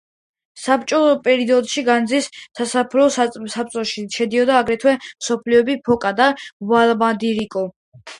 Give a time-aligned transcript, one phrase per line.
[0.59, 4.95] საბჭოთა პერიოდში განძანის სასოფლო საბჭოში შედიოდა აგრეთვე
[5.27, 6.31] სოფლები ფოკა და
[6.73, 7.65] ვლადიმიროვკა.